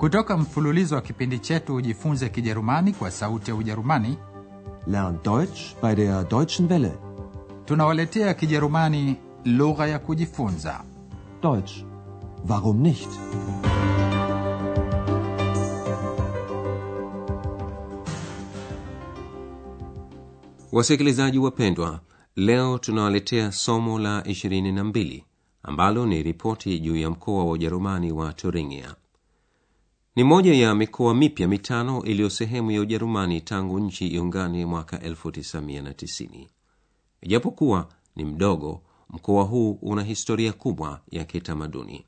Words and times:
Kutoka 0.00 0.36
mfululizo 0.36 0.94
wa 0.94 1.00
kipindi 1.00 1.38
chetu 1.38 1.74
Ujifunze 1.74 2.28
Kijerumani 2.28 2.92
kwa 2.92 3.10
Sauti 3.10 3.50
ya 3.50 3.56
Ujerumani, 3.56 4.16
Lern 4.86 5.18
Deutsch 5.24 5.60
bei 5.82 5.94
der 5.96 6.24
Deutschen 6.28 6.68
Welle. 6.72 6.92
tunawaletea 7.64 8.34
Kijerumani 8.34 9.16
lugha 9.44 9.86
ya 9.86 9.98
kujifunza. 9.98 10.84
Deutsch. 11.42 11.84
Warum 12.48 12.80
nicht? 12.82 13.08
Wasikilizaji 20.72 21.38
wapendwa, 21.38 22.00
leo 22.36 22.78
tunawaletea 22.78 23.52
somo 23.52 23.98
la 23.98 24.20
22 24.20 25.22
ambalo 25.62 26.06
ni 26.06 26.22
ripoti 26.22 26.78
juu 26.78 26.96
ya 26.96 27.10
mkoa 27.10 27.44
wa 27.44 27.50
Ujerumani 27.52 28.12
wa 28.12 28.32
Turingia. 28.32 28.94
Ni 30.16 30.24
moja 30.24 30.54
ya 30.54 30.74
mikoa 30.74 31.14
mipya 31.14 31.48
mitano 31.48 32.02
iliyo 32.04 32.30
sehemu 32.30 32.70
ya 32.70 32.80
Ujerumani 32.80 33.40
tangu 33.40 33.80
nchi 33.80 34.08
iungane 34.08 34.66
mwaka 34.66 34.96
1990. 34.96 36.48
Ijapokuwa 37.20 37.88
ni 38.16 38.24
mdogo, 38.24 38.82
mkoa 39.08 39.44
huu 39.44 39.72
una 39.72 40.02
historia 40.02 40.52
kubwa 40.52 41.02
ya 41.10 41.24
kitamaduni. 41.24 42.06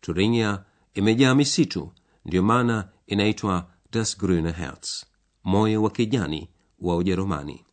Turingia 0.00 0.64
imejaa 0.94 1.34
misitu, 1.34 1.92
ndiyo 2.24 2.42
maana 2.42 2.88
inaitwa 3.06 3.70
das 3.92 4.18
grune 4.18 4.52
Herz, 4.52 5.04
moyo 5.44 5.82
wa 5.82 5.90
kijani 5.90 6.50
wa 6.78 6.96
Ujerumani. 6.96 7.64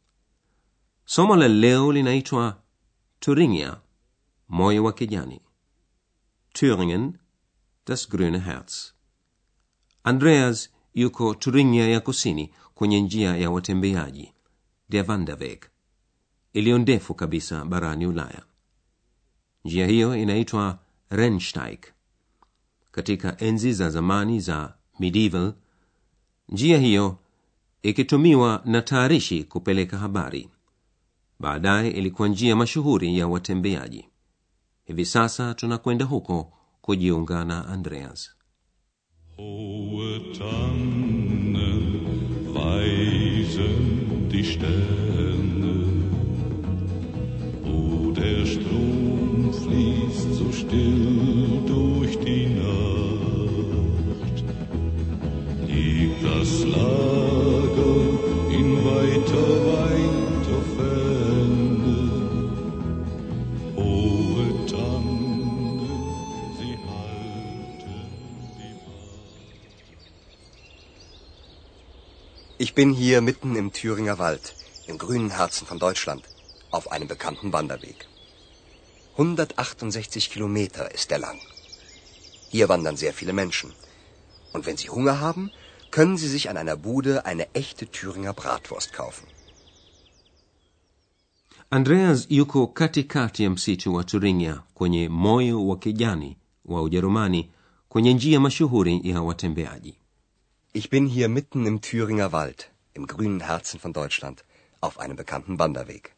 Somo 1.06 1.36
la 1.36 1.48
leo 1.48 1.92
linaitwa 1.94 2.62
Turingia, 3.20 3.78
moyo 4.50 4.84
wa 4.84 4.94
kijani. 4.94 5.42
Turingen, 6.54 7.18
das 7.86 8.10
grune 8.10 8.40
Herz. 8.40 8.95
Andreas 10.08 10.70
yuko 10.94 11.36
Turingia 11.36 11.88
ya 11.88 12.00
kusini 12.00 12.52
kwenye 12.76 13.02
njia 13.02 13.38
ya 13.38 13.52
watembeaji, 13.52 14.34
der 14.90 15.06
Wanderweg, 15.12 15.66
iliyo 16.54 16.78
ndefu 16.78 17.14
kabisa 17.14 17.66
barani 17.66 18.08
Ulaya. 18.08 18.42
Njia 19.66 19.88
hiyo 19.88 20.16
inaitwa 20.16 20.80
Rennsteig. 21.10 21.80
Katika 22.92 23.38
enzi 23.40 23.74
za 23.74 23.90
zamani 23.90 24.40
za 24.40 24.74
medieval, 25.00 25.54
njia 26.50 26.78
hiyo 26.78 27.18
ikitumiwa 27.84 28.62
na 28.66 28.82
taarishi 28.82 29.44
kupeleka 29.44 29.98
habari. 29.98 30.50
Baadaye 31.40 31.92
ilikuwa 31.92 32.28
njia 32.28 32.56
mashuhuri 32.56 33.18
ya 33.20 33.28
watembeaji. 33.28 34.10
Hivi 34.86 35.06
sasa 35.06 35.54
tunakwenda 35.54 36.06
huko 36.06 36.54
kujiunga 36.82 37.46
na 37.46 37.68
Andreas. 37.68 38.35
Hohe 39.38 40.22
Tannen 40.32 42.06
weisen 42.54 44.30
die 44.32 44.46
Sterne, 44.46 45.84
wo 47.66 48.12
der 48.12 48.46
Strom 48.46 49.52
fließt 49.52 50.36
so 50.36 50.50
still 50.54 51.60
durch 51.68 52.18
die 52.20 52.48
Nacht. 52.48 54.46
Liegt 55.68 56.24
das 56.24 56.64
Lager 56.64 56.95
bin 72.76 72.92
hier 72.94 73.22
mitten 73.22 73.56
im 73.56 73.72
Thüringer 73.72 74.20
Wald, 74.20 74.54
im 74.88 74.98
grünen 74.98 75.30
Herzen 75.30 75.66
von 75.66 75.80
Deutschland, 75.80 76.24
auf 76.72 76.92
einem 76.92 77.08
bekannten 77.08 77.54
Wanderweg. 77.54 78.06
168 79.14 80.30
Kilometer 80.30 80.94
ist 80.94 81.10
er 81.14 81.20
lang. 81.20 81.40
Hier 82.50 82.68
wandern 82.68 82.98
sehr 82.98 83.14
viele 83.14 83.32
Menschen. 83.32 83.72
Und 84.52 84.66
wenn 84.66 84.76
Sie 84.76 84.90
Hunger 84.90 85.22
haben, 85.22 85.52
können 85.90 86.18
Sie 86.18 86.28
sich 86.28 86.50
an 86.50 86.58
einer 86.58 86.76
Bude 86.76 87.26
eine 87.26 87.48
echte 87.54 87.86
Thüringer 87.88 88.34
Bratwurst 88.34 88.92
kaufen. 88.92 89.28
Andreas 91.70 92.26
yuko 92.30 92.68
katikati 92.68 93.44
ya 93.44 93.50
msitu 93.50 93.94
wa 93.94 94.04
Turingia 94.04 94.64
kwenye 94.74 95.10
moyo 95.10 95.68
wa 95.68 95.78
kijani 95.78 96.38
wa 96.66 96.82
Ujerumani 96.82 97.50
kwenye 97.90 98.14
njia 98.14 98.40
mashuhuri 98.40 99.02
ya 99.04 99.22
watembeaji. 99.22 99.96
Ich 100.80 100.90
bin 100.90 101.06
hier 101.08 101.30
mitten 101.30 101.66
im 101.66 101.78
Thüringer 101.82 102.32
Wald, 102.34 102.70
im 102.94 103.08
grünen 103.08 103.40
Herzen 103.50 103.80
von 103.80 103.94
Deutschland, 103.94 104.44
auf 104.82 105.00
einem 105.00 105.16
bekannten 105.16 105.58
Wanderweg. 105.60 106.14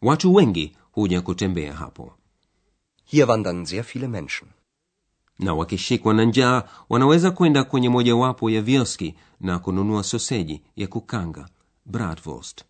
Watu 0.00 0.34
wengi 0.36 0.76
huja 0.96 1.20
kutembea 1.22 1.74
hapo, 1.80 2.12
Hier 3.04 3.28
wandern 3.28 3.64
sehr 3.66 3.84
viele 3.84 4.08
Menschen. 4.08 4.48
na 5.38 5.54
wakishikwa 5.54 6.14
na 6.14 6.24
njaa 6.24 6.62
wanaweza 6.88 7.30
kwenda 7.30 7.64
kwenye 7.64 7.88
mojawapo 7.88 8.50
ya 8.50 8.62
vioski 8.62 9.14
na 9.40 9.58
kununua 9.58 10.02
soseji 10.02 10.62
ya 10.76 10.86
kukanga 10.86 11.48
bratwurst. 11.86 12.64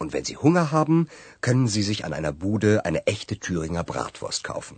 Und 0.00 0.12
wenn 0.12 0.24
Sie 0.24 0.36
Hunger 0.36 0.70
haben, 0.72 1.06
können 1.40 1.68
Sie 1.68 1.82
sich 1.82 2.04
an 2.04 2.12
einer 2.14 2.32
Bude 2.32 2.84
eine 2.84 3.06
echte 3.06 3.38
Thüringer 3.38 3.84
Bratwurst 3.84 4.44
kaufen. 4.44 4.76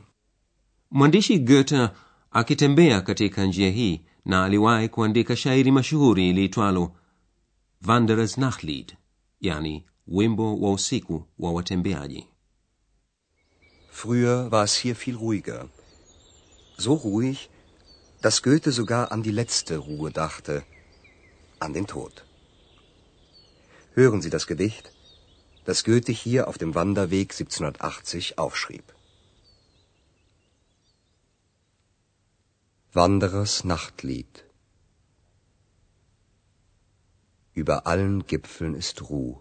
Mwandishi 0.91 1.39
Goethe 1.39 1.91
akitembea 2.33 3.01
katika 3.01 3.45
njia 3.45 3.71
hii 3.71 4.01
na 4.25 4.45
aliwahi 4.45 4.89
kuandika 4.89 5.37
shairi 5.37 5.71
mashuhuri 5.71 6.33
liitwalo 6.33 6.93
Wanderers 7.87 8.39
Nachtlied, 8.39 8.97
yani 9.41 9.85
wimbo 10.07 10.61
wa 10.61 10.73
usiku 10.73 11.25
wa 11.39 11.53
watembeaji. 11.53 12.27
Früher 13.93 14.49
war 14.51 14.65
es 14.65 14.83
hier 14.83 14.95
viel 14.95 15.17
ruhiger. 15.17 15.67
So 16.79 16.95
ruhig, 16.95 17.39
dass 18.23 18.43
Goethe 18.43 18.73
sogar 18.73 19.13
an 19.13 19.23
die 19.23 19.33
letzte 19.33 19.77
Ruhe 19.77 20.11
dachte, 20.11 20.63
an 21.61 21.73
den 21.73 21.87
Tod. 21.87 22.25
Hören 23.95 24.23
Sie 24.23 24.31
das 24.31 24.47
Gedicht, 24.47 24.93
das 25.65 25.85
Goethe 25.85 26.13
hier 26.13 26.49
auf 26.49 26.57
dem 26.59 26.75
Wanderweg 26.75 27.33
1780 27.33 28.39
aufschrieb. 28.39 28.85
Wanderers 32.95 33.65
Nachtlied 33.65 34.45
Über 37.55 37.87
allen 37.87 38.27
Gipfeln 38.27 38.75
ist 38.75 39.09
Ruh. 39.09 39.41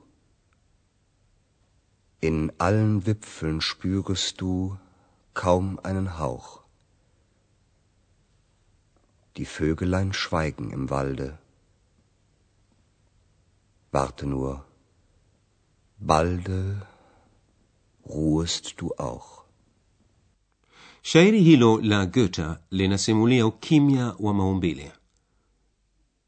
In 2.22 2.54
allen 2.60 3.06
Wipfeln 3.06 3.60
spürest 3.60 4.40
du 4.40 4.80
kaum 5.34 5.82
einen 5.84 6.18
Hauch. 6.18 6.64
Die 9.36 9.46
Vögelein 9.46 10.14
schweigen 10.14 10.72
im 10.72 10.90
Walde. 10.90 11.38
Warte 13.92 14.28
nur, 14.28 14.66
balde 15.98 16.88
ruhest 18.06 18.80
du 18.80 18.96
auch. 18.96 19.41
Shairi 21.04 21.44
hilo 21.44 21.82
la 21.82 22.06
Goethe 22.06 22.46
linasimulia 22.72 23.46
ukimya 23.48 24.16
wa 24.20 24.34
maumbile. 24.34 24.92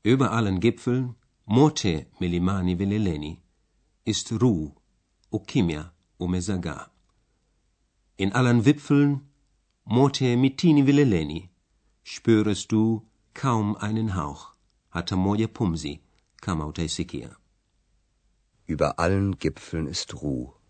Über 0.03 0.31
allen 0.31 0.59
Gipfeln, 0.59 1.13
mote 1.47 2.07
milimani 2.19 2.75
vileleni, 2.75 3.39
ist 4.05 4.31
Ruh, 4.31 4.71
ukimya 5.31 5.91
umezagaa. 6.19 6.89
In 8.17 8.31
allen 8.33 8.61
Wipfeln, 8.65 9.19
mote 9.85 10.35
mitini 10.35 10.81
vileleni, 10.81 11.49
spürest 12.03 12.71
du 12.71 13.05
kaum 13.33 13.75
einen 13.75 14.09
Hauch, 14.15 14.55
hata 14.89 15.15
moja 15.15 15.47
pumzi, 15.47 15.99
kama 16.41 16.65
utaisikia. 16.65 17.35
Über 18.67 18.99
allen 18.99 19.37
Gipfeln 19.37 19.87
ist 19.87 20.13
Ruh. 20.13 20.62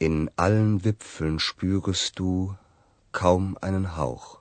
In 0.00 0.30
allen 0.36 0.84
Wipfeln 0.84 1.38
spürest 1.38 2.18
du 2.18 2.54
kaum 3.12 3.56
einen 3.60 3.96
Hauch. 3.96 4.38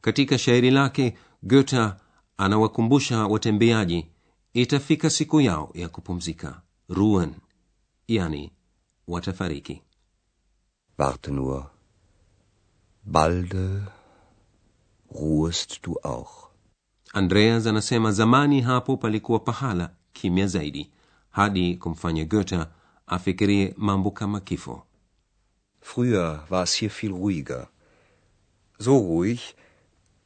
Katika 0.00 0.38
shairi 0.38 0.70
lake 0.70 1.16
Goethe 1.42 1.92
anawakumbusha 2.36 3.26
watembeaji 3.26 4.06
itafika 4.54 5.10
siku 5.10 5.40
yao 5.40 5.70
ya 5.74 5.88
kupumzika, 5.88 6.62
ruhen, 6.88 7.34
yani 8.08 8.52
watafariki. 9.08 9.82
Warte 10.98 11.30
nur, 11.30 11.70
balde 13.04 13.82
ruhest 15.10 15.82
du 15.86 15.98
auch. 16.02 16.48
Andreas 17.12 17.66
anasema 17.66 18.12
zamani 18.12 18.60
hapo 18.60 18.96
palikuwa 18.96 19.38
pahala 19.38 19.94
kimya 20.12 20.46
zaidi, 20.46 20.90
hadi 21.30 21.76
kumfanya 21.76 22.24
Goethe 22.24 22.64
afikirie 23.06 23.74
mambo 23.76 24.10
kama 24.10 24.40
kifo. 24.40 24.82
Früher 25.80 26.44
war 26.48 26.62
es 26.62 26.72
hier 26.74 26.90
viel 26.90 27.12
ruhiger. 27.12 27.68
So 28.78 28.96
ruhig, 28.98 29.54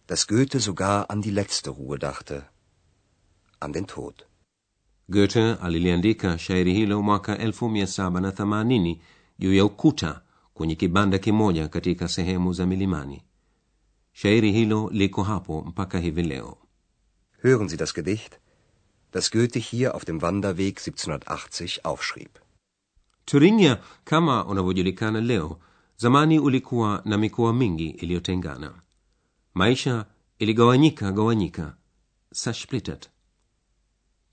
dass 0.07 0.27
Goethe 0.27 0.61
sogar 0.61 1.11
an 1.11 1.23
die 1.23 1.31
letzte 1.31 1.71
Ruhe 1.71 1.99
dachte, 1.99 2.45
an 3.61 3.73
den 3.73 3.87
Tod. 3.87 4.27
goethe 5.09 5.57
aliliandika 5.63 6.39
shairi 6.39 6.75
hilo 6.75 7.03
mwaka 7.03 7.35
1780 7.35 8.97
juu 9.39 9.55
ya 9.55 9.65
ukuta 9.65 10.23
kwenye 10.55 10.75
kibanda 10.75 11.19
kimoja 11.19 11.69
katika 11.69 12.09
sehemu 12.09 12.53
za 12.53 12.67
milimani 12.67 13.23
shairi 14.13 14.53
hilo 14.53 14.91
liko 14.93 15.23
hapo 15.23 15.63
mpaka 15.63 15.99
hivi 15.99 16.23
leo 16.23 16.59
Hören 17.43 17.69
Sie 17.69 17.77
das 17.77 17.95
Gedicht, 17.95 18.41
das 19.13 19.31
Goethe 19.31 19.59
hier 19.61 19.95
auf 19.95 20.05
dem 20.05 20.23
Wanderweg 20.23 20.79
1780 20.81 21.85
aufschrieb. 21.85 22.39
Turingia 23.27 23.79
kama 24.05 24.45
unavyojulikana 24.45 25.21
leo 25.21 25.59
zamani 25.97 26.39
ulikuwa 26.39 27.03
na 27.05 27.19
mikoa 27.19 27.53
mingi 27.53 27.87
iliyotengana. 27.89 28.73
Maisha 29.55 30.07
iligawanyika 30.39 31.13
gawanyika 31.13 31.77
zersplittert 32.31 33.11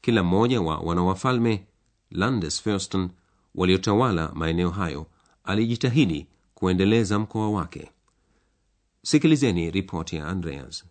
kila 0.01 0.23
mmoja 0.23 0.61
wa 0.61 0.77
wanawafalme 0.79 1.65
landesfürsten 2.11 3.09
waliotawala 3.55 4.31
maeneo 4.33 4.69
hayo 4.69 5.05
alijitahidi 5.43 6.27
kuendeleza 6.53 7.19
mkoa 7.19 7.49
wake. 7.49 7.91
Sikilizeni 9.01 9.71
ripoti 9.71 10.15
ya 10.15 10.27
andreas 10.27 10.85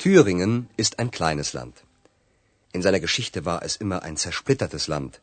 Thüringen 0.00 0.70
ist 0.78 0.98
ein 0.98 1.10
kleines 1.10 1.52
Land. 1.52 1.84
In 2.72 2.80
seiner 2.80 3.00
Geschichte 3.00 3.44
war 3.44 3.62
es 3.62 3.76
immer 3.76 4.02
ein 4.02 4.16
zersplittertes 4.16 4.88
Land. 4.88 5.20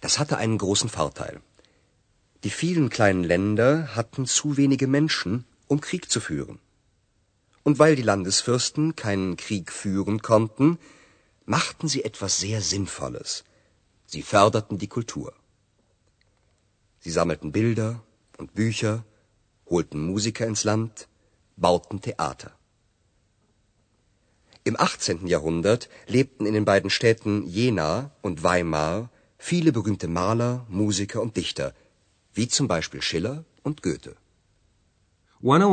Das 0.00 0.20
hatte 0.20 0.36
einen 0.36 0.58
großen 0.58 0.88
Vorteil. 0.88 1.40
Die 2.44 2.50
vielen 2.50 2.88
kleinen 2.88 3.24
Länder 3.24 3.96
hatten 3.96 4.26
zu 4.26 4.56
wenige 4.56 4.86
Menschen, 4.86 5.44
um 5.66 5.80
Krieg 5.80 6.08
zu 6.08 6.20
führen. 6.20 6.60
Und 7.64 7.80
weil 7.80 7.96
die 7.96 8.08
Landesfürsten 8.10 8.94
keinen 8.94 9.36
Krieg 9.36 9.72
führen 9.72 10.22
konnten, 10.22 10.78
machten 11.44 11.88
sie 11.88 12.04
etwas 12.04 12.38
sehr 12.38 12.60
Sinnvolles. 12.60 13.42
Sie 14.06 14.22
förderten 14.22 14.78
die 14.78 14.86
Kultur. 14.86 15.34
Sie 17.00 17.10
sammelten 17.10 17.50
Bilder 17.50 18.04
und 18.38 18.54
Bücher, 18.54 19.04
holten 19.68 20.00
Musiker 20.00 20.46
ins 20.46 20.62
Land, 20.62 21.08
bauten 21.56 22.00
Theater. 22.00 22.52
Im 24.70 24.76
18. 24.78 25.26
Jahrhundert 25.26 25.88
lebten 26.06 26.46
in 26.46 26.54
den 26.54 26.64
beiden 26.64 26.90
Städten 26.90 27.44
Jena 27.48 28.12
und 28.22 28.44
Weimar 28.44 29.08
viele 29.36 29.72
berühmte 29.72 30.06
Maler, 30.06 30.64
Musiker 30.68 31.20
und 31.22 31.36
Dichter, 31.36 31.74
wie 32.34 32.46
zum 32.46 32.68
Beispiel 32.68 33.02
Schiller 33.02 33.44
und 33.64 33.82
Goethe. 33.82 34.14
wana 35.42 35.66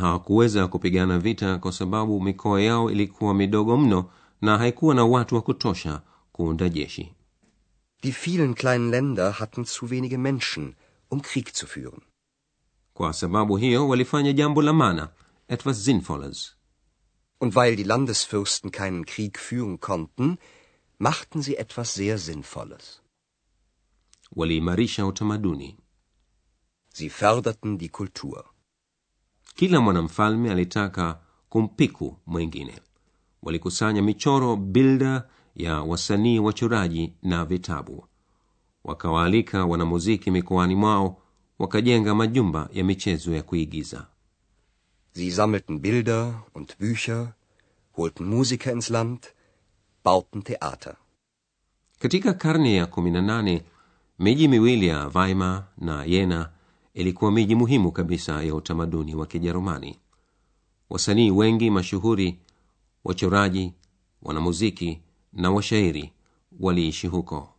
hawakuweza 0.00 0.68
kupigana 0.68 1.18
vita 1.18 1.58
kwa 1.58 1.72
sababu 1.72 2.20
mikoa 2.20 2.60
yao 2.62 2.90
ilikuwa 2.90 3.34
midogo 3.34 3.76
mno 3.76 4.10
na 4.40 4.58
haikuwa 4.58 4.94
na 4.94 5.04
watu 5.04 5.34
wa 5.34 5.42
kutosha 5.42 6.02
kuunda 6.32 6.68
jeshi 6.68 7.12
Die 8.02 8.12
vielen 8.12 8.54
kleinen 8.54 8.90
Länder 8.90 9.32
hatten 9.32 9.64
zu 9.64 9.90
wenige 9.90 10.18
Menschen, 10.18 10.74
um 11.10 11.20
Krieg 11.20 11.52
zu 11.52 11.66
führen. 11.66 12.00
kwa 12.94 13.12
sababu 13.12 13.56
hiyo 13.56 13.88
walifanya 13.88 14.32
jambo 14.32 14.62
la 14.62 14.72
maana 14.72 15.08
etwas 15.48 15.84
sinnvolles 15.84 16.59
Und 17.40 17.54
weil 17.54 17.76
die 17.76 17.84
Landesfürsten 17.84 18.70
keinen 18.70 19.04
Krieg 19.06 19.38
führen 19.38 19.80
konnten, 19.80 20.38
machten 20.98 21.40
sie 21.42 21.56
etwas 21.56 21.94
sehr 21.94 22.18
Sinnvolles. 22.18 23.02
waliimarisha 24.36 25.06
utamaduni 25.06 25.76
Sie 26.92 27.08
förderten 27.10 27.78
die 27.78 27.88
Kultur. 27.88 28.44
kila 29.54 29.80
mwanamfalme 29.80 30.50
alitaka 30.50 31.20
kumpiku 31.48 32.16
mwingine 32.26 32.80
walikusanya 33.42 34.02
michoro 34.02 34.56
bilda 34.56 35.28
ya 35.54 35.82
wasanii 35.82 36.38
wachoraji 36.38 37.12
na 37.22 37.44
vitabu 37.44 38.06
wakawaalika 38.84 39.64
wanamuziki 39.66 40.30
mikoani 40.30 40.74
mwao 40.74 41.22
wakajenga 41.58 42.14
majumba 42.14 42.68
ya 42.72 42.84
michezo 42.84 43.34
ya 43.34 43.42
kuigiza 43.42 44.06
Sie 45.12 45.30
sammelten 45.30 45.80
Bilder 45.82 46.44
und 46.52 46.78
Bücher, 46.78 47.34
holten 47.96 48.26
Musiker 48.26 48.72
ins 48.72 48.88
Land, 48.88 49.34
bauten 50.04 50.44
Theater. 50.44 50.96
katika 51.98 52.32
karne 52.34 52.74
ya 52.74 52.84
18 52.86 53.60
miji 54.18 54.48
miwili 54.48 54.86
ya 54.86 55.06
weimar 55.14 55.64
na 55.78 56.04
yena 56.04 56.50
ilikuwa 56.94 57.32
miji 57.32 57.54
muhimu 57.54 57.92
kabisa 57.92 58.42
ya 58.42 58.54
utamaduni 58.54 59.14
wa 59.14 59.26
kijerumani 59.26 59.98
wasanii 60.90 61.30
wengi 61.30 61.70
mashuhuri 61.70 62.38
wachoraji 63.04 63.72
wanamuziki 64.22 65.00
na 65.32 65.50
washairi 65.50 66.12
waliishi 66.60 67.06
huko 67.06 67.54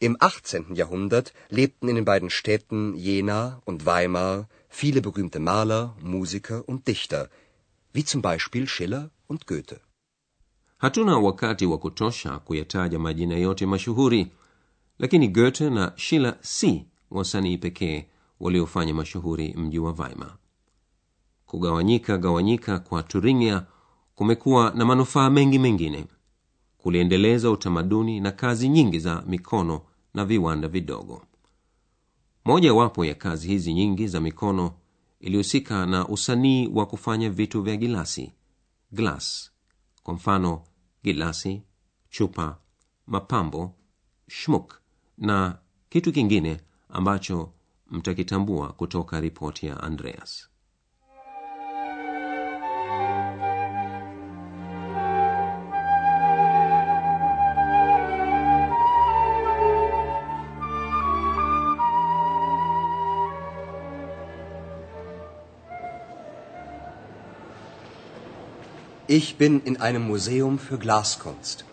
Im 0.00 0.12
18. 0.14 0.74
Jahrhundert 0.74 1.32
lebten 1.50 1.88
in 1.88 1.94
den 1.96 2.04
beiden 2.04 2.30
Städten 2.30 2.94
Jena 2.96 3.60
und 3.66 3.84
Weimar 3.86 4.46
viele 4.68 5.00
berühmte 5.00 5.38
Maler, 5.40 5.94
Musiker 6.02 6.68
und 6.68 6.86
Dichter, 6.86 7.28
wie 7.92 8.04
zum 8.04 8.22
Beispiel 8.22 8.66
Schiller 8.68 9.10
und 9.28 9.46
Goethe. 9.46 9.80
hatuna 10.78 11.18
wakati 11.18 11.66
wa 11.66 11.78
kutosha 11.78 12.38
kuyataja 12.38 12.98
majina 12.98 13.36
yote 13.36 13.66
mashuhuri 13.66 14.26
lakini 14.98 15.28
goethe 15.28 15.70
na 15.70 15.92
Schiller 15.96 16.36
si 16.40 16.86
wasanii 17.10 17.58
pekee 17.58 18.06
waliofanya 18.40 18.94
mashuhuri 18.94 19.54
mji 19.56 19.78
wa 19.78 19.92
weimar. 19.92 20.36
Kugawanyika 21.46 22.18
gawanyika 22.18 22.78
kwa 22.78 23.02
turingia 23.02 23.66
kumekuwa 24.14 24.72
na 24.74 24.84
manufaa 24.84 25.30
mengi 25.30 25.58
mengine. 25.58 26.06
Kuliendeleza 26.78 27.50
utamaduni 27.50 28.20
na 28.20 28.32
kazi 28.32 28.68
nyingi 28.68 28.98
za 28.98 29.22
mikono 29.26 29.80
na 30.14 30.24
viwanda 30.24 30.68
vidogo 30.68 31.22
moja 32.48 32.74
wapo 32.74 33.04
ya 33.04 33.14
kazi 33.14 33.48
hizi 33.48 33.74
nyingi 33.74 34.06
za 34.08 34.20
mikono 34.20 34.72
ilihusika 35.20 35.86
na 35.86 36.08
usanii 36.08 36.66
wa 36.68 36.86
kufanya 36.86 37.30
vitu 37.30 37.62
vya 37.62 37.76
gilasi. 37.76 38.32
Glass. 38.92 39.50
Kwa 40.02 40.14
mfano 40.14 40.62
gilasi 41.04 41.62
chupa 42.10 42.58
mapambo 43.06 43.74
shmuk 44.28 44.80
na 45.18 45.58
kitu 45.88 46.12
kingine 46.12 46.60
ambacho 46.88 47.52
mtakitambua 47.90 48.72
kutoka 48.72 49.20
ripoti 49.20 49.66
ya 49.66 49.80
andreas 49.82 50.47
Ich 69.10 69.38
bin 69.38 69.62
in 69.64 69.80
einem 69.80 70.06
Museum 70.06 70.58
für 70.58 70.76
Glaskunst 70.76 71.64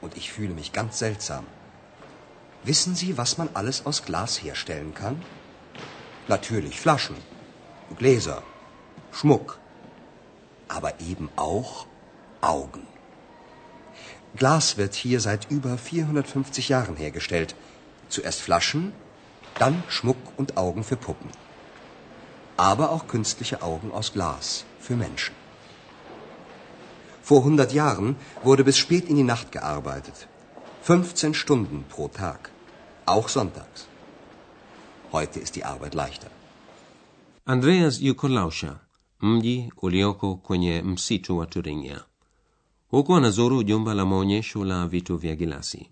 und 0.00 0.16
ich 0.16 0.30
fühle 0.30 0.54
mich 0.54 0.72
ganz 0.72 1.00
seltsam. 1.00 1.44
Wissen 2.62 2.94
Sie, 2.94 3.18
was 3.18 3.36
man 3.36 3.48
alles 3.54 3.84
aus 3.84 4.04
Glas 4.04 4.40
herstellen 4.40 4.94
kann? 4.94 5.20
Natürlich 6.28 6.78
Flaschen, 6.78 7.16
Gläser, 7.98 8.44
Schmuck, 9.10 9.58
aber 10.68 11.00
eben 11.00 11.28
auch 11.34 11.86
Augen. 12.40 12.86
Glas 14.36 14.76
wird 14.76 14.94
hier 14.94 15.18
seit 15.18 15.50
über 15.50 15.78
450 15.78 16.68
Jahren 16.68 16.94
hergestellt. 16.94 17.56
Zuerst 18.08 18.40
Flaschen, 18.40 18.92
dann 19.58 19.82
Schmuck 19.88 20.18
und 20.36 20.56
Augen 20.56 20.84
für 20.84 20.96
Puppen. 20.96 21.32
Aber 22.56 22.92
auch 22.92 23.08
künstliche 23.08 23.62
Augen 23.62 23.90
aus 23.90 24.12
Glas 24.12 24.64
für 24.78 24.94
Menschen. 24.94 25.37
Vor 27.28 27.40
100 27.44 27.72
Jahren 27.72 28.16
wurde 28.44 28.64
bis 28.64 28.78
spät 28.78 29.04
in 29.10 29.16
die 29.16 29.28
Nacht 29.34 29.52
gearbeitet. 29.52 30.28
15 30.82 31.34
Stunden 31.34 31.84
pro 31.92 32.08
Tag. 32.08 32.50
Auch 33.06 33.28
sonntags. 33.28 33.86
Heute 35.12 35.40
ist 35.40 35.54
die 35.56 35.64
Arbeit 35.64 35.94
leichter. 35.94 36.30
andreas 37.54 38.00
yuko 38.00 38.28
lausha 38.28 38.80
mji 39.20 39.72
ulioko 39.82 40.36
kwenye 40.36 40.82
msitu 40.82 41.38
wa 41.38 41.46
turingia 41.46 42.04
huku 42.90 43.16
anazuru 43.16 43.62
jumba 43.62 43.94
la 43.94 44.04
maonyesho 44.06 44.64
la 44.64 44.86
vitu 44.86 45.16
vya 45.18 45.34
gilasi 45.36 45.86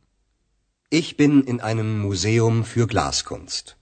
Ich 0.90 1.16
bin 1.16 1.43
in 1.43 1.61
einem 1.61 1.99
Museum 1.99 2.64
für 2.64 2.87
Glaskunst. 2.87 3.76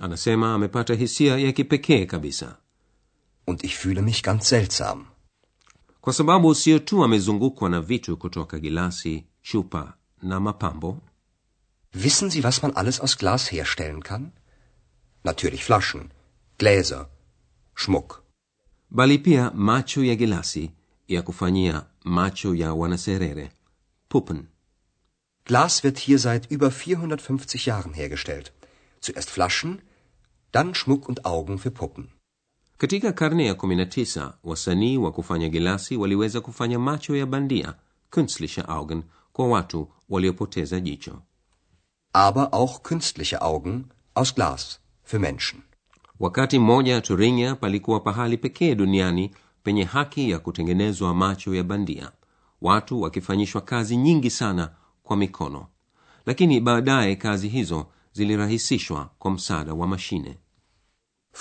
anasema 0.00 0.54
amepata 0.54 0.94
hisia 0.94 1.38
ya 1.38 1.52
kipekee 1.52 2.06
kabisa 2.06 2.56
Und 3.46 3.64
ich 3.64 3.76
fühle 3.78 4.02
mich 4.02 4.22
ganz 4.22 4.48
seltsam. 4.48 5.04
Kwa 6.08 6.14
sababu 6.14 6.54
sio 6.54 6.78
tu 6.78 7.04
amezungukwa 7.04 7.70
na 7.70 7.80
vitu 7.80 8.16
kutoka 8.16 8.58
gilasi 8.58 9.24
chupa 9.42 9.94
na 10.22 10.40
mapambo 10.40 10.98
Wissen 11.94 12.30
Sie, 12.30 12.42
was 12.44 12.62
man 12.62 12.72
alles 12.74 13.00
aus 13.00 13.18
Glas 13.18 13.52
herstellen 13.52 14.02
kann? 14.02 14.32
Natürlich 15.24 15.64
Flaschen, 15.64 16.08
Gläser, 16.58 17.08
Schmuck. 17.74 18.22
bali 18.90 19.18
pia 19.18 19.50
macho 19.54 20.04
ya 20.04 20.14
gilasi 20.14 20.70
ya 21.08 21.22
kufanyia 21.22 21.86
macho 22.04 22.54
ya 22.54 22.74
wanaserere 22.74 23.50
puppen 24.08 24.46
Glas 25.44 25.84
wird 25.84 25.98
hier 25.98 26.18
seit 26.18 26.50
über 26.50 26.70
450 26.70 27.66
Jahren 27.66 27.92
hergestellt. 27.92 28.52
Zuerst 29.00 29.30
Flaschen, 29.30 29.82
dann 30.52 30.74
Schmuck 30.74 31.06
und 31.08 31.26
Augen 31.26 31.58
für 31.58 31.70
Puppen. 31.70 32.08
Katika 32.78 33.12
karne 33.12 33.46
ya 33.46 33.54
19 33.54 34.32
wasanii 34.44 34.96
wa 34.96 35.12
kufanya 35.12 35.48
gilasi 35.48 35.96
waliweza 35.96 36.40
kufanya 36.40 36.78
macho 36.78 37.16
ya 37.16 37.26
bandia 37.26 37.74
künstliche 38.10 38.62
augen 38.68 39.02
kwa 39.32 39.48
watu 39.48 39.88
waliopoteza 40.08 40.80
jicho. 40.80 41.22
Aber 42.12 42.48
auch 42.52 42.80
künstliche 42.82 43.36
Augen 43.40 43.84
aus 44.14 44.34
Glas 44.34 44.80
für 45.04 45.18
Menschen. 45.18 45.60
wakati 46.20 46.58
mmoja 46.58 47.00
turingia 47.00 47.54
palikuwa 47.54 48.00
pahali 48.00 48.38
pekee 48.38 48.74
duniani 48.74 49.30
penye 49.62 49.84
haki 49.84 50.30
ya 50.30 50.38
kutengenezwa 50.38 51.14
macho 51.14 51.54
ya 51.54 51.62
bandia. 51.64 52.12
Watu 52.60 53.00
wakifanyishwa 53.02 53.60
kazi 53.60 53.96
nyingi 53.96 54.30
sana 54.30 54.70
kwa 55.02 55.16
mikono. 55.16 55.66
Lakini 56.26 56.60
baadaye 56.60 57.16
kazi 57.16 57.48
hizo 57.48 57.86
zilirahisishwa 58.12 59.10
kwa 59.18 59.30
msaada 59.30 59.74
wa 59.74 59.86
mashine 59.86 60.38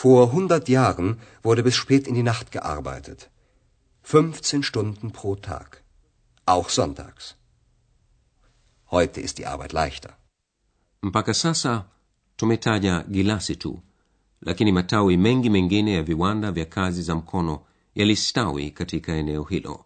Vor 0.02 0.30
100 0.32 0.70
Jahren 0.70 1.18
wurde 1.42 1.64
bis 1.64 1.76
spät 1.76 2.08
in 2.08 2.14
die 2.14 2.28
Nacht 2.32 2.52
gearbeitet. 2.52 3.32
15 4.04 4.62
Stunden 4.62 5.12
pro 5.12 5.36
Tag. 5.36 5.84
Auch 6.46 6.70
sonntags. 6.70 7.36
Heute 8.92 9.22
ist 9.22 9.38
die 9.40 9.48
Arbeit 9.54 9.74
leichter. 9.74 10.12
mpaka 11.02 11.34
sasa 11.34 11.86
tumetaja 12.38 13.04
gilasi 13.10 13.56
tu 13.56 13.82
lakini 14.42 14.72
matawi 14.72 15.18
mengi 15.18 15.50
mengine 15.50 15.94
ya 15.94 16.04
viwanda 16.04 16.52
vya 16.52 16.66
kazi 16.66 17.02
za 17.02 17.16
mkono 17.16 17.60
yalistawi 17.96 18.72
katika 18.72 19.14
eneo 19.14 19.44
hilo 19.44 19.86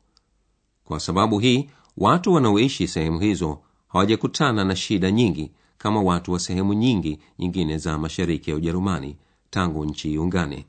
kwa 0.84 1.00
sababu 1.00 1.40
hii 1.40 1.70
watu 1.98 2.34
wanaoishi 2.34 2.88
sehemu 2.88 3.20
hizo 3.20 3.60
hawajakutana 3.88 4.66
na 4.66 4.76
shida 4.76 5.12
nyingi 5.12 5.52
kama 5.78 6.02
watu 6.02 6.32
wa 6.32 6.40
sehemu 6.40 6.74
nyingi 6.74 7.20
nyingine 7.40 7.78
za 7.78 7.98
mashariki 7.98 8.50
ya 8.50 8.56
ujerumani 8.56 9.18
tangu 9.52 9.86
nchi 9.86 10.14
iungane. 10.14 10.66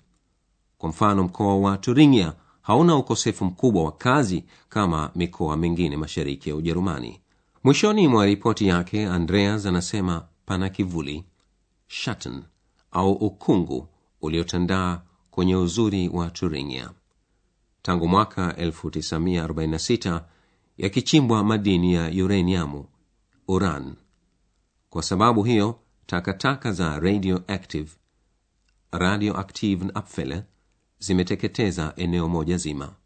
Kwa 0.78 0.88
mfano 0.88 1.22
mkoa 1.22 1.58
wa 1.58 1.78
turingia 1.78 2.32
hauna 2.62 2.96
ukosefu 2.96 3.44
mkubwa 3.44 3.84
wa 3.84 3.92
kazi 3.92 4.44
kama 4.68 5.10
mikoa 5.14 5.56
mingine 5.56 5.96
mashariki 5.96 6.48
ya 6.48 6.56
ujerumani. 6.56 7.20
Mwishoni 7.64 8.08
mwa 8.08 8.26
ripoti 8.26 8.66
yake 8.66 9.06
andreas 9.06 9.66
anasema 9.66 10.26
pana 10.46 10.68
kivuli 10.68 11.24
shatten 11.86 12.42
au 12.90 13.12
ukungu 13.12 13.88
uliotandaa 14.20 15.00
kwenye 15.30 15.56
uzuri 15.56 16.08
wa 16.08 16.30
turingia 16.30 16.90
tangu 17.82 18.08
mwaka 18.08 18.50
1946 18.52 20.22
yakichimbwa 20.78 21.44
madini 21.44 21.94
ya 21.94 22.24
uraniamu 22.24 22.84
uran. 23.48 23.94
Kwa 24.90 25.02
sababu 25.02 25.42
hiyo 25.42 25.78
takataka 26.06 26.72
za 26.72 27.00
radioactive 27.00 27.90
radioaktiven 28.92 29.90
abfälle 29.96 30.44
zimeteketeza 31.00 31.92
eneo 31.96 32.28
moja 32.28 32.58
zima 32.58 32.96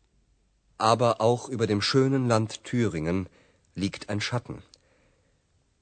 Aber 0.79 1.21
auch 1.21 1.49
über 1.49 1.67
dem 1.67 1.81
schönen 1.81 2.29
Land 2.29 2.65
Thüringen 2.65 3.29
liegt 3.75 4.11
ein 4.11 4.21
Schatten. 4.21 4.63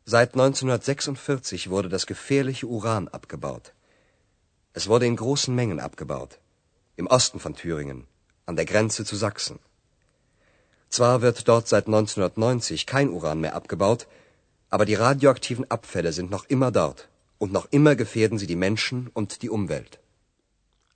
Seit 0.04 0.34
1946 0.34 1.70
wurde 1.70 1.88
das 1.88 2.06
gefährliche 2.06 2.66
Uran 2.66 3.08
abgebaut. 3.08 3.72
Es 4.72 4.88
wurde 4.88 5.06
in 5.06 5.16
großen 5.16 5.54
Mengen 5.54 5.80
abgebaut. 5.80 6.38
Im 6.96 7.06
Osten 7.06 7.40
von 7.40 7.56
Thüringen, 7.56 8.06
an 8.46 8.56
der 8.56 8.66
Grenze 8.66 9.04
zu 9.04 9.16
Sachsen. 9.16 9.58
Zwar 10.90 11.22
wird 11.22 11.48
dort 11.48 11.66
seit 11.66 11.86
1990 11.86 12.86
kein 12.86 13.08
Uran 13.08 13.40
mehr 13.40 13.56
abgebaut, 13.56 14.06
aber 14.68 14.84
die 14.84 14.94
radioaktiven 14.94 15.68
Abfälle 15.70 16.12
sind 16.12 16.30
noch 16.30 16.44
immer 16.44 16.70
dort. 16.70 17.08
Und 17.40 17.52
noch 17.52 17.66
immer 17.70 17.94
gefährden 17.96 18.38
sie 18.38 18.46
die 18.46 18.56
Menschen 18.56 19.10
und 19.14 19.42
die 19.42 19.50
Umwelt. 19.50 19.98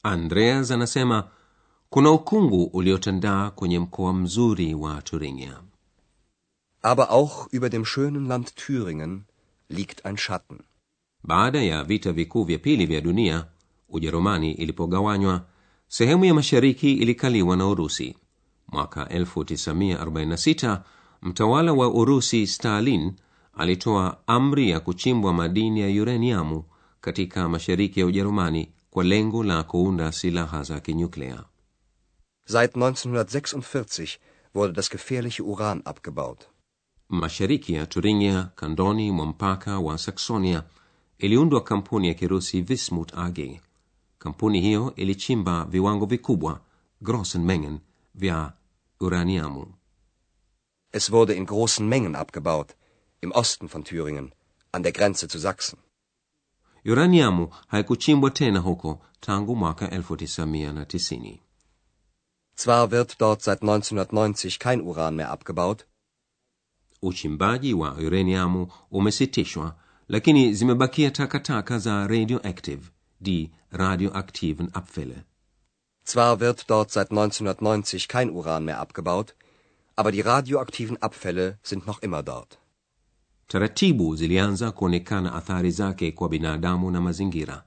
andreas 0.02 0.70
anasema 0.70 1.30
kuna 1.90 2.10
ukungu 2.10 2.64
uliotandaa 2.64 3.50
kwenye 3.50 3.78
mkoa 3.78 4.12
mzuri 4.12 4.74
wa 4.74 5.02
turingia 5.02 5.62
Aber 6.82 7.10
auch 7.10 7.48
über 7.52 7.68
dem 7.70 7.84
schönen 7.84 8.26
Land 8.28 8.56
Thüringen 8.56 9.24
liegt 9.68 10.04
ein 10.06 10.16
Schatten. 10.16 10.58
baada 11.24 11.62
ya 11.62 11.84
vita 11.84 12.12
vikuu 12.12 12.44
vya 12.44 12.58
pili 12.58 12.86
vya 12.86 13.00
dunia 13.00 13.46
ujerumani 13.88 14.52
ilipogawanywa 14.52 15.46
sehemu 15.88 16.24
ya 16.24 16.34
mashariki 16.34 16.92
ilikaliwa 16.92 17.56
na 17.56 17.66
urusi 17.66 18.16
mwaka 18.68 19.04
1946 19.04 20.80
mtawala 21.22 21.72
wa 21.72 21.88
urusi 21.88 22.46
stalin 22.46 23.12
alitoa 23.58 24.18
amri 24.26 24.70
ya 24.70 24.80
kuchimbwa 24.80 25.32
madini 25.32 25.80
ya 25.80 26.02
uraniamu 26.02 26.64
katika 27.00 27.48
mashariki 27.48 28.00
ya 28.00 28.06
ujerumani 28.06 28.72
kwa 28.90 29.04
lengo 29.04 29.44
la 29.44 29.62
kuunda 29.62 30.12
silaha 30.12 30.62
za 30.62 30.80
kinyuklea 30.80 31.44
Seit 32.46 32.76
1946 32.76 34.18
wurde 34.54 34.72
das 34.72 34.90
gefährliche 34.90 35.42
Uran 35.42 35.82
abgebaut. 35.84 36.44
mashariki 37.08 37.74
ya 37.74 37.86
turingia 37.86 38.50
kandoni 38.54 39.10
mwa 39.10 39.26
mpaka 39.26 39.78
wa 39.78 39.98
saksonia 39.98 40.62
iliundwa 41.18 41.60
kampuni 41.60 42.08
ya 42.08 42.14
kirusi 42.14 42.60
vismut 42.62 43.12
ag 43.18 43.60
kampuni 44.18 44.60
hiyo 44.60 44.92
ilichimba 44.96 45.64
viwango 45.64 46.06
vikubwa 46.06 46.60
grossen 47.00 47.44
mengen 47.44 47.78
vya 48.14 48.52
uraniamu 49.00 49.66
Es 50.92 51.10
wurde 51.12 51.34
in 51.36 51.44
großen 51.46 51.86
Mengen 51.88 52.14
abgebaut, 52.16 52.70
im 53.20 53.32
Osten 53.32 53.68
von 53.68 53.84
Thüringen, 53.84 54.32
an 54.72 54.82
der 54.82 54.92
Grenze 54.92 55.28
zu 55.28 55.38
Sachsen. 55.38 55.78
uraniamu 56.84 57.48
haikuchimbwa 57.70 58.30
tena 58.30 58.60
huko 58.60 59.00
tangu 59.20 59.56
mwaka 59.56 59.86
1990 59.86 61.38
Zwar 62.56 62.90
wird 62.90 63.20
dort 63.20 63.42
seit 63.42 63.62
1990 63.62 64.58
kein 64.58 64.80
Uran 64.80 65.14
mehr 65.16 65.30
abgebaut, 65.30 65.86
uchimbaji 67.02 67.74
wa 67.74 67.94
uraniamu 67.94 68.72
umesitishwa 68.90 69.74
lakini 70.08 70.54
zimebakia 70.54 71.10
takataka 71.10 71.78
za 71.78 72.06
radioactive 72.06 72.82
die 73.20 73.50
radioaktiven 73.70 74.70
abfälle 74.72 75.24
zwar 76.04 76.40
wird 76.40 76.70
dort 76.70 76.90
seit 76.90 77.10
1990 77.10 78.08
kein 78.08 78.30
Uran 78.30 78.64
mehr 78.64 78.80
abgebaut, 78.80 79.34
aber 79.96 80.10
die 80.10 80.22
radioaktiven 80.22 81.02
Abfälle 81.02 81.58
sind 81.62 81.86
noch 81.86 82.00
immer 82.02 82.22
dort. 82.22 82.58
Taratibu 83.48 84.16
zilianza 84.16 84.72
kuonekana 84.72 85.34
athari 85.34 85.70
zake 85.70 86.12
kwa 86.12 86.28
binadamu 86.28 86.90
na 86.90 87.00
mazingira. 87.00 87.64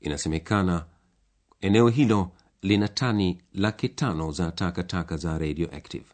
Inasemekana 0.00 0.84
eneo 1.60 1.88
hilo 1.88 2.30
lina 2.62 2.88
tani 2.88 3.42
laki 3.54 3.88
tano 3.88 4.32
za 4.32 4.52
takataka 4.52 5.16
za 5.16 5.38
radioactive 5.38 6.04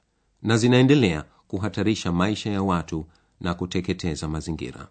na 0.42 0.56
zinaendelea 0.56 1.24
kuhatarisha 1.48 2.12
maisha 2.12 2.50
ya 2.50 2.62
watu 2.62 3.06
na 3.40 3.54
kuteketeza 3.54 4.28
mazingira. 4.28 4.88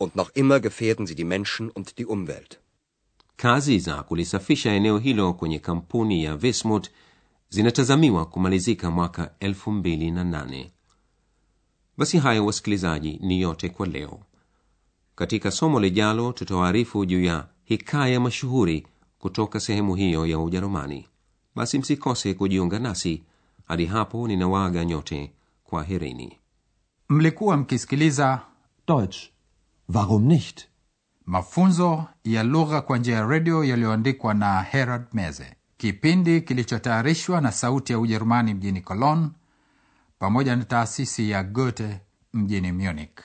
Und 0.00 0.14
noch 0.16 0.30
immer 0.34 0.60
gefährden 0.60 1.06
sie 1.06 1.14
die 1.14 1.24
Menschen 1.24 1.70
und 1.74 1.96
die 1.98 2.04
Umwelt. 2.04 2.58
kazi 3.36 3.78
za 3.78 4.02
kulisafisha 4.02 4.72
eneo 4.72 4.98
hilo 4.98 5.32
kwenye 5.34 5.58
kampuni 5.58 6.24
ya 6.24 6.36
vismut 6.36 6.90
zinatazamiwa 7.48 8.26
kumalizika 8.26 8.90
mwaka 8.90 9.30
28 9.40 10.66
basi 11.98 12.18
hayo 12.18 12.46
wasikilizaji 12.46 13.18
ni 13.22 13.40
yote 13.40 13.68
kwa 13.68 13.86
leo. 13.86 14.20
Katika 15.14 15.50
somo 15.50 15.80
lijalo 15.80 16.32
tutawaarifu 16.32 17.04
juu 17.06 17.22
ya 17.24 17.46
hikaya 17.64 18.20
mashuhuri 18.20 18.86
kutoka 19.18 19.60
sehemu 19.60 19.94
hiyo 19.94 20.26
ya 20.26 20.38
ujerumani. 20.38 21.08
Basi 21.54 21.78
msikose 21.78 22.34
kujiunga 22.34 22.78
nasi. 22.78 23.22
Hadi 23.64 23.86
hapo 23.86 24.28
ninawaaga 24.28 24.84
nyote 24.84 25.32
kwa 25.64 25.84
herini 25.84 26.38
mlikuwa 27.08 27.56
mkisikiliza 27.56 28.40
Deutsch. 28.88 29.16
Warum 29.94 30.24
nicht? 30.24 30.68
mafunzo 31.26 32.04
ya 32.24 32.42
lugha 32.42 32.80
kwa 32.80 32.98
njia 32.98 33.16
ya 33.16 33.26
redio 33.26 33.64
yaliyoandikwa 33.64 34.34
na 34.34 34.62
herald 34.62 35.02
meze. 35.12 35.54
Kipindi 35.76 36.40
kilichotayarishwa 36.40 37.40
na 37.40 37.52
sauti 37.52 37.92
ya 37.92 37.98
ujerumani 37.98 38.54
mjini 38.54 38.80
cologne 38.80 39.28
pamoja 40.18 40.56
na 40.56 40.64
taasisi 40.64 41.30
ya 41.30 41.42
goethe 41.42 42.00
mjini 42.32 42.72
munich 42.72 43.20